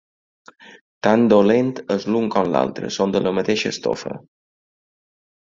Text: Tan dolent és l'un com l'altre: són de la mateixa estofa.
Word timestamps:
Tan 1.07 1.25
dolent 1.33 1.69
és 1.97 2.07
l'un 2.15 2.31
com 2.37 2.49
l'altre: 2.57 2.91
són 2.97 3.15
de 3.17 3.23
la 3.27 3.35
mateixa 3.41 3.75
estofa. 3.75 4.17